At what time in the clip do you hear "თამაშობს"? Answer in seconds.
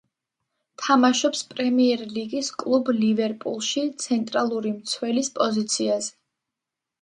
0.83-1.43